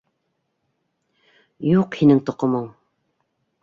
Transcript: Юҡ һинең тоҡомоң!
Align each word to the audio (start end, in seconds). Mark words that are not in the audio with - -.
Юҡ 1.75 2.01
һинең 2.03 2.27
тоҡомоң! 2.31 2.71